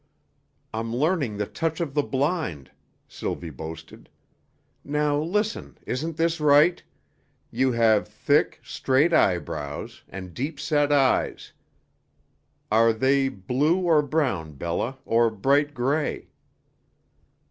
"I'm 0.73 0.95
learning 0.95 1.37
the 1.37 1.45
touch 1.45 1.79
of 1.79 1.93
the 1.93 2.01
blind," 2.01 2.71
Sylvie 3.07 3.51
boasted. 3.51 4.09
"Now, 4.83 5.21
listen 5.21 5.77
isn't 5.85 6.17
this 6.17 6.39
right? 6.39 6.81
You 7.51 7.73
have 7.73 8.07
thick, 8.07 8.59
straight 8.63 9.13
eyebrows 9.13 10.01
and 10.09 10.33
deep 10.33 10.59
set 10.59 10.91
eyes; 10.91 11.53
are 12.71 12.93
they 12.93 13.29
blue 13.29 13.81
or 13.81 14.01
brown, 14.01 14.53
Bella, 14.53 14.97
or 15.05 15.29
bright 15.29 15.75
gray?" 15.75 16.29